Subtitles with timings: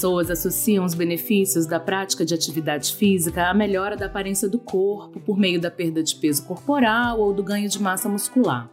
[0.00, 5.20] Pessoas associam os benefícios da prática de atividade física à melhora da aparência do corpo
[5.20, 8.70] por meio da perda de peso corporal ou do ganho de massa muscular.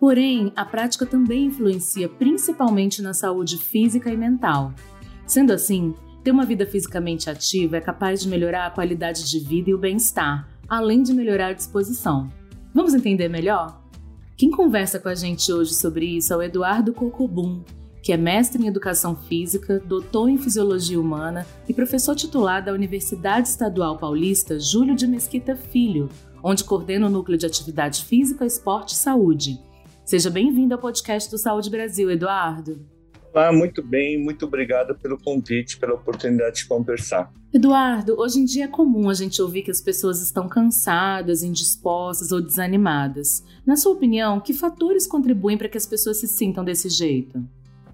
[0.00, 4.72] Porém, a prática também influencia principalmente na saúde física e mental.
[5.26, 9.68] Sendo assim, ter uma vida fisicamente ativa é capaz de melhorar a qualidade de vida
[9.68, 12.32] e o bem-estar, além de melhorar a disposição.
[12.72, 13.82] Vamos entender melhor?
[14.34, 17.62] Quem conversa com a gente hoje sobre isso é o Eduardo Cocobum,
[18.08, 23.48] que é mestre em Educação Física, doutor em Fisiologia Humana e professor titular da Universidade
[23.48, 26.08] Estadual Paulista Júlio de Mesquita Filho,
[26.42, 29.60] onde coordena o Núcleo de Atividade Física, Esporte e Saúde.
[30.06, 32.80] Seja bem-vindo ao podcast do Saúde Brasil, Eduardo.
[33.30, 37.30] Olá, muito bem, muito obrigado pelo convite, pela oportunidade de conversar.
[37.52, 42.32] Eduardo, hoje em dia é comum a gente ouvir que as pessoas estão cansadas, indispostas
[42.32, 43.44] ou desanimadas.
[43.66, 47.46] Na sua opinião, que fatores contribuem para que as pessoas se sintam desse jeito?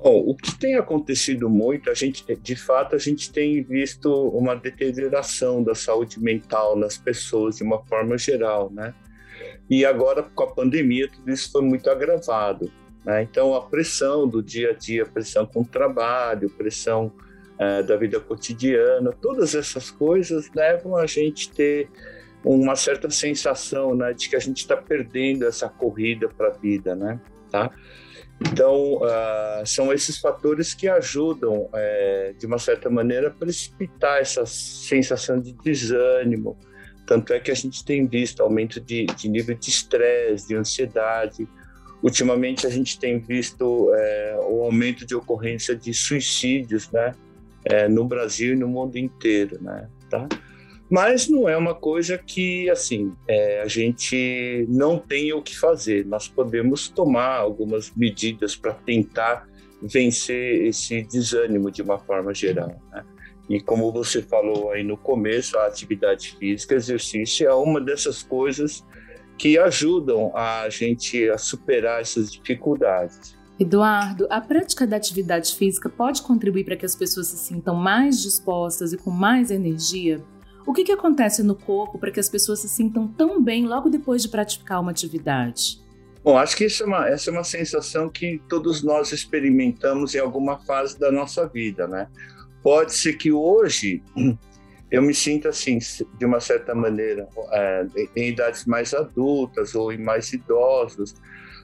[0.05, 4.55] Bom, o que tem acontecido muito, a gente, de fato, a gente tem visto uma
[4.55, 8.93] deterioração da saúde mental nas pessoas de uma forma geral, né?
[9.71, 12.71] E agora, com a pandemia, tudo isso foi muito agravado.
[13.03, 13.23] Né?
[13.23, 17.11] Então, a pressão do dia a dia, pressão com o trabalho, pressão
[17.59, 21.89] é, da vida cotidiana, todas essas coisas levam a gente ter
[22.45, 26.95] uma certa sensação né, de que a gente está perdendo essa corrida para a vida,
[26.95, 27.19] né?
[27.51, 27.71] Tá?
[28.51, 34.45] Então, uh, são esses fatores que ajudam, é, de uma certa maneira, a precipitar essa
[34.47, 36.57] sensação de desânimo.
[37.07, 41.49] Tanto é que a gente tem visto aumento de, de nível de estresse, de ansiedade.
[42.03, 47.13] Ultimamente, a gente tem visto é, o aumento de ocorrência de suicídios né,
[47.65, 49.59] é, no Brasil e no mundo inteiro.
[49.61, 50.29] Né, tá?
[50.95, 56.07] Mas não é uma coisa que, assim, é, a gente não tem o que fazer.
[56.07, 59.45] Nós podemos tomar algumas medidas para tentar
[59.83, 62.81] vencer esse desânimo de uma forma geral.
[62.93, 63.05] Né?
[63.51, 68.85] E como você falou aí no começo, a atividade física, exercício é uma dessas coisas
[69.37, 73.37] que ajudam a gente a superar essas dificuldades.
[73.59, 78.23] Eduardo, a prática da atividade física pode contribuir para que as pessoas se sintam mais
[78.23, 80.23] dispostas e com mais energia?
[80.67, 83.91] O que, que acontece no corpo para que as pessoas se sintam tão bem logo
[83.91, 85.83] depois de praticar uma atividade?
[86.23, 90.59] Bom, acho que é uma, essa é uma sensação que todos nós experimentamos em alguma
[90.59, 92.09] fase da nossa vida, né?
[92.63, 94.03] Pode ser que hoje
[94.91, 95.79] eu me sinta assim,
[96.19, 97.87] de uma certa maneira, é,
[98.17, 101.15] em idades mais adultas ou em mais idosos,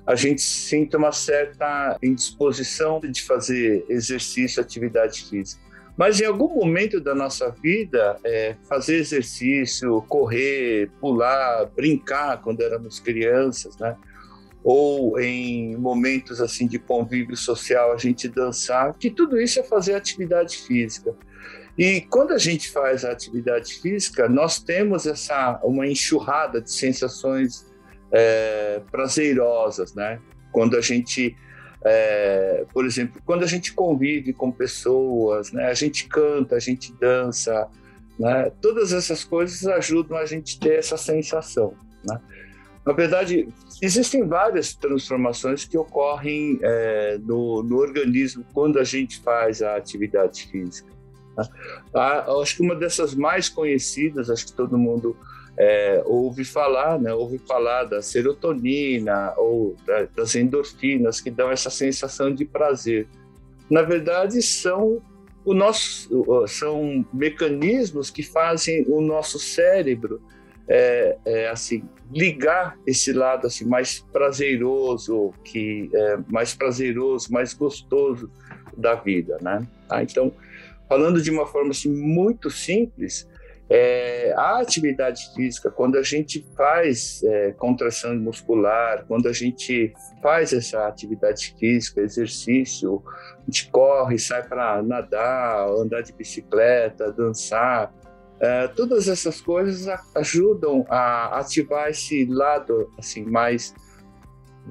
[0.07, 5.70] a gente sinta uma certa indisposição de fazer exercício, atividade física.
[6.01, 12.99] Mas em algum momento da nossa vida, é, fazer exercício, correr, pular, brincar quando éramos
[12.99, 13.95] crianças, né?
[14.65, 19.93] Ou em momentos assim de convívio social, a gente dançar, que tudo isso é fazer
[19.93, 21.15] atividade física.
[21.77, 27.71] E quando a gente faz a atividade física, nós temos essa uma enxurrada de sensações
[28.11, 30.19] é, prazerosas, né?
[30.51, 31.37] Quando a gente
[31.85, 36.93] é, por exemplo, quando a gente convive com pessoas, né, a gente canta, a gente
[37.01, 37.69] dança,
[38.19, 41.75] né, todas essas coisas ajudam a gente ter essa sensação.
[42.05, 42.21] Né?
[42.85, 43.49] Na verdade,
[43.81, 50.49] existem várias transformações que ocorrem é, no, no, organismo quando a gente faz a atividade
[50.49, 50.91] física.
[51.37, 51.45] Né?
[52.43, 55.17] acho que uma dessas mais conhecidas, acho que todo mundo
[55.63, 61.69] é, ouve falar, né, ouve falar da serotonina ou da, das endorfinas que dão essa
[61.69, 63.07] sensação de prazer.
[63.71, 65.03] Na verdade, são
[65.45, 66.09] o nosso,
[66.49, 70.23] são mecanismos que fazem o nosso cérebro
[70.67, 78.31] é, é, assim ligar esse lado assim mais prazeroso, que é, mais prazeroso, mais gostoso
[78.75, 79.69] da vida, né?
[79.91, 80.33] Ah, então,
[80.89, 83.29] falando de uma forma assim muito simples,
[83.73, 90.53] é, a atividade física, quando a gente faz é, contração muscular, quando a gente faz
[90.53, 97.95] essa atividade física, exercício, a gente corre, sai para nadar, andar de bicicleta, dançar,
[98.41, 99.87] é, todas essas coisas
[100.17, 103.73] ajudam a ativar esse lado assim mais,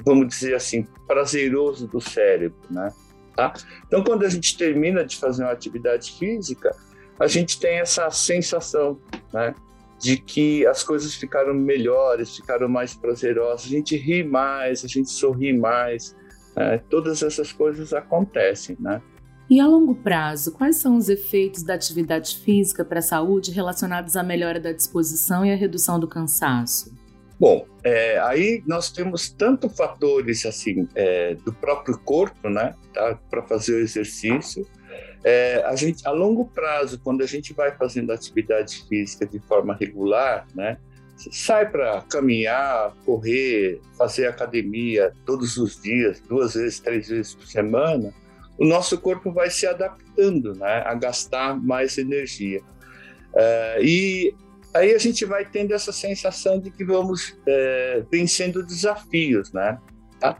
[0.06, 2.92] vamos dizer assim, prazeroso do cérebro, né?
[3.34, 3.54] Tá?
[3.88, 6.75] Então, quando a gente termina de fazer uma atividade física,
[7.19, 9.00] a gente tem essa sensação,
[9.33, 9.54] né?
[10.00, 15.10] de que as coisas ficaram melhores, ficaram mais prazerosas, a gente ri mais, a gente
[15.10, 16.16] sorri mais,
[16.56, 19.01] é, todas essas coisas acontecem, né?
[19.50, 24.15] E a longo prazo, quais são os efeitos da atividade física para a saúde relacionados
[24.15, 26.94] à melhora da disposição e à redução do cansaço?
[27.39, 33.42] Bom, é, aí nós temos tanto fatores assim é, do próprio corpo, né, tá, para
[33.42, 34.68] fazer o exercício.
[35.24, 39.75] É, a gente, a longo prazo, quando a gente vai fazendo atividade física de forma
[39.75, 40.78] regular, né,
[41.31, 48.13] sai para caminhar, correr, fazer academia todos os dias, duas vezes, três vezes por semana,
[48.57, 52.62] o nosso corpo vai se adaptando né, a gastar mais energia.
[53.34, 54.36] Uh, e
[54.74, 59.80] aí a gente vai tendo essa sensação de que vamos é, vencendo desafios, né?
[60.19, 60.38] Tá?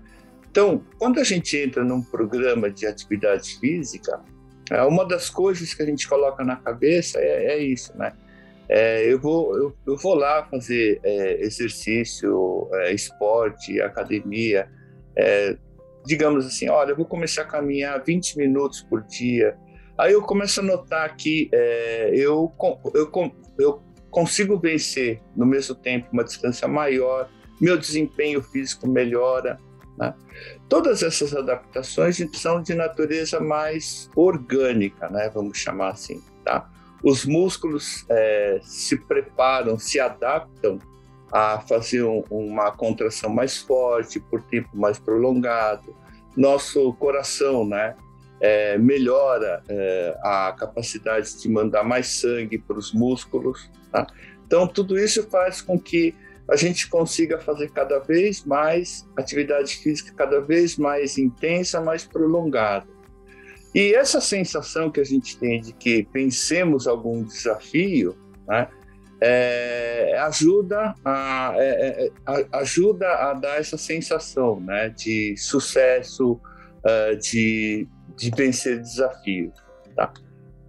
[0.50, 4.39] Então, quando a gente entra num programa de atividade física, é,
[4.86, 8.14] uma das coisas que a gente coloca na cabeça é, é isso, né?
[8.68, 14.70] É, eu, vou, eu, eu, vou lá fazer é, exercício, é, esporte, academia,
[16.06, 19.58] digamos assim, olha, eu vou começar a caminhar 20 minutos por dia.
[19.98, 22.54] Aí eu começo a notar que é, eu,
[22.94, 23.12] eu,
[23.58, 27.30] eu consigo vencer no mesmo tempo uma distância maior,
[27.60, 29.60] meu desempenho físico melhora.
[30.00, 30.14] Né?
[30.70, 35.30] Todas essas adaptações são de natureza mais orgânica, né?
[35.34, 36.24] vamos chamar assim.
[36.46, 36.70] Tá?
[37.04, 40.80] Os músculos é, se preparam, se adaptam
[41.32, 45.96] a fazer um, uma contração mais forte por tempo mais prolongado.
[46.36, 47.96] Nosso coração, né,
[48.40, 53.70] é, melhora é, a capacidade de mandar mais sangue para os músculos.
[53.92, 54.08] Tá?
[54.46, 56.16] Então, tudo isso faz com que
[56.50, 62.88] a gente consiga fazer cada vez mais atividade física cada vez mais intensa, mais prolongada.
[63.74, 68.18] E essa sensação que a gente tem de que vencemos algum desafio,
[68.48, 68.68] né,
[69.22, 77.16] é, ajuda, a, é, é, a, ajuda a dar essa sensação né, de sucesso, uh,
[77.18, 79.54] de, de vencer desafios.
[79.96, 80.12] Tá?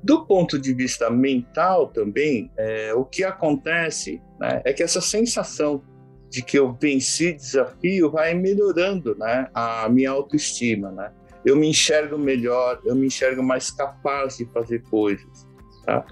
[0.02, 5.82] Do ponto de vista mental também, é, o que acontece né, é que essa sensação
[6.30, 10.90] de que eu venci desafio vai melhorando né, a minha autoestima.
[10.90, 11.12] Né?
[11.44, 15.46] Eu me enxergo melhor, eu me enxergo mais capaz de fazer coisas.
[15.84, 16.06] Tá?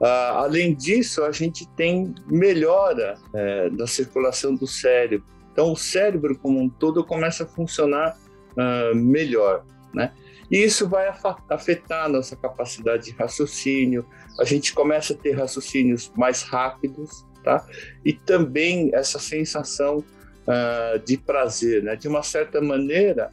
[0.00, 5.26] Uh, além disso, a gente tem melhora é, da circulação do cérebro.
[5.52, 8.14] Então, o cérebro como um todo começa a funcionar
[8.52, 9.64] uh, melhor,
[9.96, 10.12] né?
[10.48, 11.12] E isso vai
[11.50, 14.06] afetar a nossa capacidade de raciocínio.
[14.38, 17.66] A gente começa a ter raciocínios mais rápidos, tá?
[18.04, 21.96] E também essa sensação uh, de prazer, né?
[21.96, 23.30] De uma certa maneira,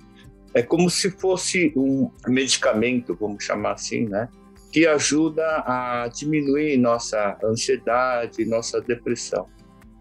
[0.55, 4.29] é como se fosse um medicamento, vamos chamar assim, né?
[4.73, 9.47] que ajuda a diminuir nossa ansiedade, nossa depressão.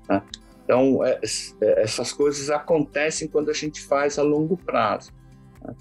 [0.09, 0.23] Né?
[0.65, 1.21] Então, é,
[1.61, 5.13] é, essas coisas acontecem quando a gente faz a longo prazo.
[5.63, 5.75] Né?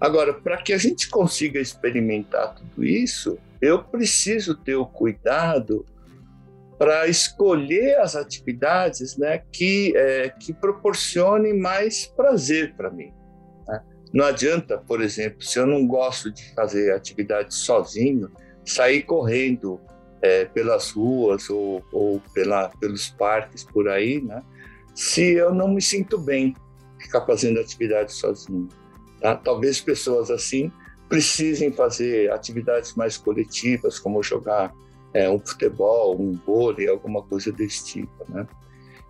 [0.00, 5.86] Agora, para que a gente consiga experimentar tudo isso, eu preciso ter o cuidado
[6.78, 13.12] para escolher as atividades né, que, é, que proporcionem mais prazer para mim.
[14.12, 18.30] Não adianta, por exemplo, se eu não gosto de fazer atividade sozinho,
[18.64, 19.80] sair correndo
[20.22, 24.42] é, pelas ruas ou, ou pela, pelos parques por aí, né?
[24.94, 26.54] Se eu não me sinto bem
[26.98, 28.68] ficar fazendo atividade sozinho,
[29.26, 29.34] tá?
[29.34, 30.70] Talvez pessoas assim
[31.08, 34.72] precisem fazer atividades mais coletivas, como jogar
[35.12, 38.46] é, um futebol, um vôlei, alguma coisa desse tipo, né?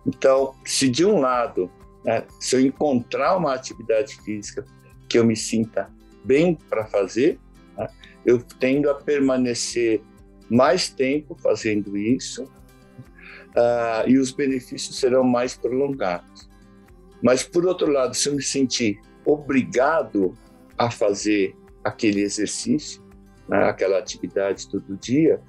[0.07, 1.69] Então, se de um lado,
[2.03, 4.65] né, se eu encontrar uma atividade física
[5.07, 5.87] que eu me sinta
[6.23, 7.39] bem para fazer,
[7.77, 7.87] né?
[8.25, 10.01] eu tendo a permanecer
[10.49, 16.49] mais tempo fazendo isso uh, e os benefícios serão mais prolongados.
[17.21, 20.33] Mas, por outro lado, se eu me sentir obrigado
[20.77, 21.53] a fazer
[21.83, 23.03] aquele exercício,
[23.47, 25.41] né, aquela atividade todo dia,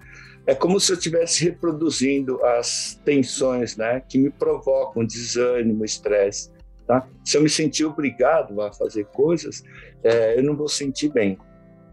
[0.47, 6.51] é como se eu estivesse reproduzindo as tensões né, que me provocam desânimo, estresse.
[6.87, 7.07] Tá?
[7.23, 9.63] Se eu me sentir obrigado a fazer coisas,
[10.03, 11.39] é, eu não vou sentir bem.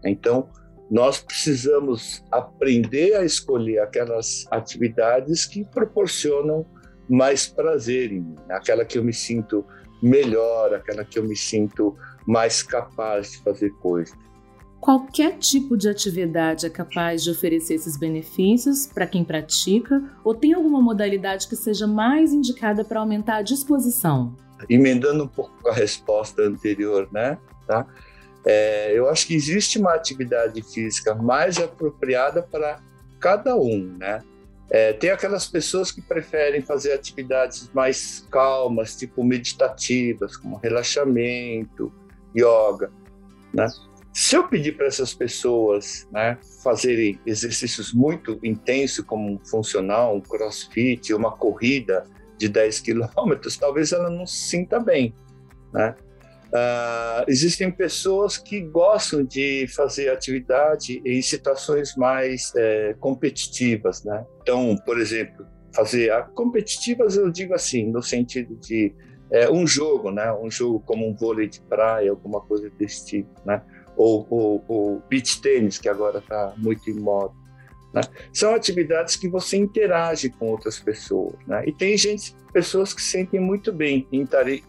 [0.02, 0.48] Então,
[0.90, 6.64] nós precisamos aprender a escolher aquelas atividades que proporcionam
[7.08, 9.66] mais prazer em mim, aquela que eu me sinto
[10.02, 14.16] melhor, aquela que eu me sinto mais capaz de fazer coisas.
[14.80, 20.52] Qualquer tipo de atividade é capaz de oferecer esses benefícios para quem pratica ou tem
[20.52, 24.34] alguma modalidade que seja mais indicada para aumentar a disposição?
[24.68, 27.38] emendando um pouco a resposta anterior, né?
[27.66, 27.86] Tá?
[28.44, 32.80] É, eu acho que existe uma atividade física mais apropriada para
[33.18, 34.22] cada um, né?
[34.68, 41.92] É, tem aquelas pessoas que preferem fazer atividades mais calmas, tipo meditativas, como relaxamento,
[42.36, 42.90] yoga.
[43.54, 43.68] Né?
[44.12, 50.20] Se eu pedir para essas pessoas né, fazerem exercícios muito intensos, como um funcional, um
[50.20, 52.04] crossfit, uma corrida
[52.36, 55.14] de 10 quilômetros, talvez ela não se sinta bem.
[55.72, 55.94] Né?
[56.46, 64.24] Uh, existem pessoas que gostam de fazer atividade em situações mais é, competitivas, né?
[64.42, 68.94] Então, por exemplo, fazer a competitivas eu digo assim, no sentido de
[69.30, 70.32] é, um jogo, né?
[70.32, 73.60] Um jogo como um vôlei de praia, alguma coisa desse tipo, né?
[73.96, 77.34] Ou o beach tênis que agora está muito em moda.
[77.92, 78.02] Né?
[78.32, 81.34] São atividades que você interage com outras pessoas.
[81.46, 81.64] Né?
[81.66, 84.06] E tem gente, pessoas que sentem muito bem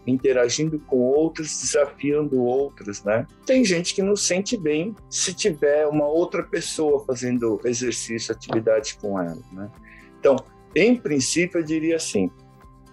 [0.06, 3.04] interagindo com outras, desafiando outras.
[3.04, 3.26] Né?
[3.46, 9.20] Tem gente que não sente bem se tiver uma outra pessoa fazendo exercício, atividade com
[9.20, 9.42] ela.
[9.52, 9.70] Né?
[10.18, 10.36] Então,
[10.74, 12.30] em princípio, eu diria assim: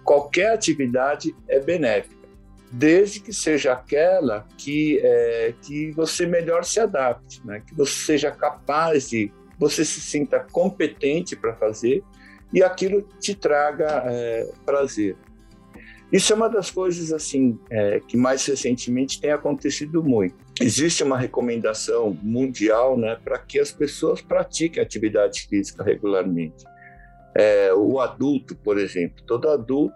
[0.04, 2.16] qualquer atividade é benéfica
[2.70, 7.62] desde que seja aquela que, é, que você melhor se adapte, né?
[7.66, 12.02] que você seja capaz de você se sinta competente para fazer
[12.52, 15.16] e aquilo te traga é, prazer.
[16.12, 20.36] Isso é uma das coisas assim é, que mais recentemente tem acontecido muito.
[20.60, 26.64] Existe uma recomendação mundial, né, para que as pessoas pratiquem atividade física regularmente.
[27.36, 29.94] É, o adulto, por exemplo, todo adulto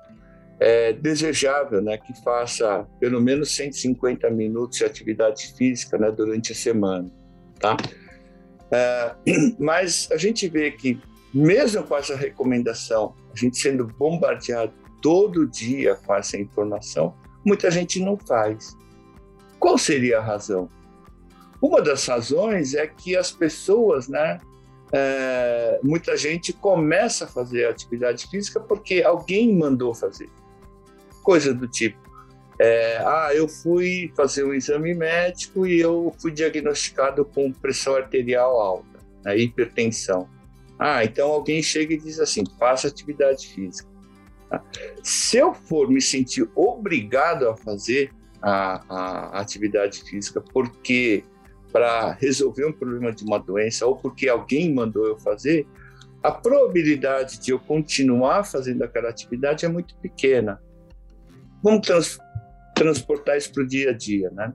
[0.59, 6.55] é desejável, né, que faça pelo menos 150 minutos de atividade física, né, durante a
[6.55, 7.09] semana,
[7.59, 7.77] tá?
[8.71, 9.15] É,
[9.59, 11.01] mas a gente vê que,
[11.33, 18.01] mesmo com essa recomendação, a gente sendo bombardeado todo dia com essa informação, muita gente
[18.01, 18.77] não faz.
[19.59, 20.69] Qual seria a razão?
[21.61, 24.41] Uma das razões é que as pessoas, né,
[24.93, 30.29] é, muita gente começa a fazer atividade física porque alguém mandou fazer.
[31.23, 31.99] Coisa do tipo,
[32.63, 38.61] é, ah, eu fui fazer um exame médico e eu fui diagnosticado com pressão arterial
[38.61, 40.29] alta, né, hipertensão.
[40.79, 43.89] Ah, então alguém chega e diz assim, faça atividade física.
[44.51, 44.63] Tá?
[45.03, 48.13] Se eu for me sentir obrigado a fazer
[48.43, 51.25] a, a atividade física porque
[51.73, 55.67] para resolver um problema de uma doença ou porque alguém mandou eu fazer,
[56.23, 60.61] a probabilidade de eu continuar fazendo aquela atividade é muito pequena.
[61.63, 62.19] Vamos trans
[62.81, 64.55] transportar isso para o dia a dia, né?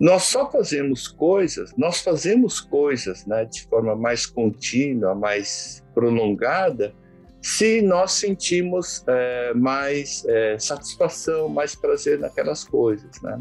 [0.00, 6.94] Nós só fazemos coisas, nós fazemos coisas, né, de forma mais contínua, mais prolongada,
[7.42, 13.38] se nós sentimos é, mais é, satisfação, mais prazer naquelas coisas, né?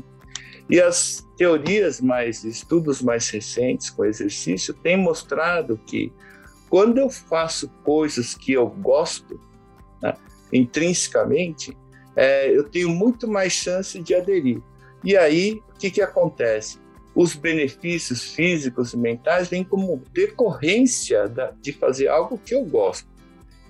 [0.70, 6.12] E as teorias mais, estudos mais recentes com exercício têm mostrado que
[6.70, 9.39] quando eu faço coisas que eu gosto,
[10.01, 10.13] né,
[10.51, 11.75] intrinsecamente,
[12.15, 14.62] é, eu tenho muito mais chance de aderir.
[15.03, 16.80] E aí, o que, que acontece?
[17.15, 23.10] Os benefícios físicos e mentais vêm como decorrência da, de fazer algo que eu gosto.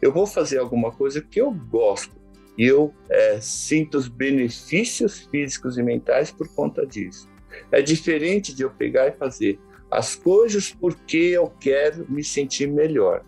[0.02, 2.16] Eu vou fazer alguma coisa que eu gosto
[2.58, 7.30] e eu é, sinto os benefícios físicos e mentais por conta disso.
[7.72, 13.24] É diferente de eu pegar e fazer as coisas porque eu quero me sentir melhor.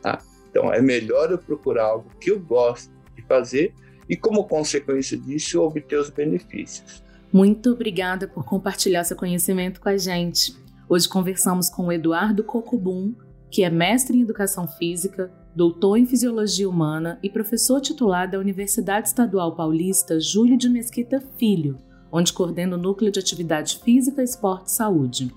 [0.00, 0.18] Tá?
[0.50, 3.74] Então, é melhor eu procurar algo que eu gosto de fazer
[4.12, 7.02] e, como consequência disso, obter os benefícios.
[7.32, 10.54] Muito obrigada por compartilhar seu conhecimento com a gente.
[10.86, 13.14] Hoje conversamos com o Eduardo Cocubum,
[13.50, 19.08] que é mestre em Educação Física, doutor em Fisiologia Humana e professor titular da Universidade
[19.08, 21.78] Estadual Paulista Júlio de Mesquita Filho,
[22.12, 25.34] onde coordena o Núcleo de Atividade Física, Esporte e Saúde.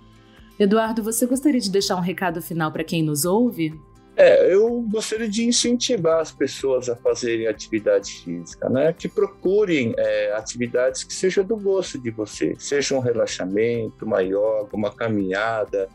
[0.59, 3.73] Eduardo, você gostaria de deixar um recado final para quem nos ouve?
[4.17, 8.93] É, eu gostaria de incentivar as pessoas a fazerem atividade física, né?
[8.93, 14.69] Que procurem é, atividades que sejam do gosto de você, seja um relaxamento, uma yoga,
[14.71, 15.89] uma caminhada,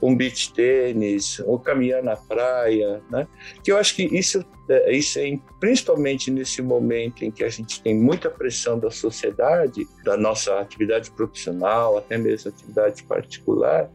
[0.00, 3.28] um beach tênis, ou caminhar na praia, né?
[3.62, 7.82] Que eu acho que isso, é, isso é principalmente nesse momento em que a gente
[7.82, 13.90] tem muita pressão da sociedade, da nossa atividade profissional, até mesmo atividade particular,